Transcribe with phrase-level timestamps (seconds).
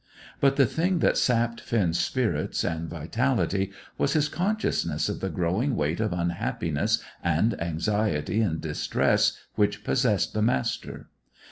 [0.39, 5.75] But the thing that sapped Finn's spirits and vitality was his consciousness of the growing
[5.75, 11.07] weight of unhappiness and anxiety and distress which possessed the Master.